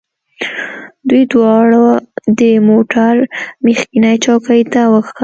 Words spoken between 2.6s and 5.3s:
موټر مخکینۍ څوکۍ ته وختل